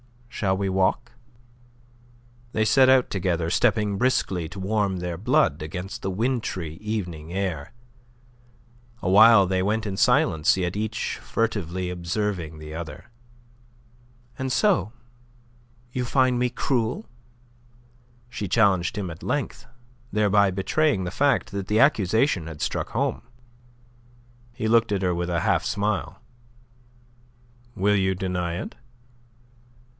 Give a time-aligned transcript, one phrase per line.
[0.27, 1.11] Shall we walk?"
[2.53, 7.71] They set out together, stepping briskly to warm their blood against the wintry evening air.
[9.03, 13.11] Awhile they went in silence, yet each furtively observing the other.
[14.39, 14.91] "And so,
[15.91, 17.05] you find me cruel?"
[18.27, 19.67] she challenged him at length,
[20.11, 23.21] thereby betraying the fact that the accusation had struck home.
[24.53, 26.19] He looked at her with a half smile.
[27.75, 28.73] "Will you deny it?"